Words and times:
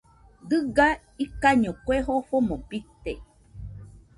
Diga 0.53 0.87
ikaiño 1.25 1.71
kue 1.85 1.97
jofomo 2.07 2.55
bite 2.67 3.13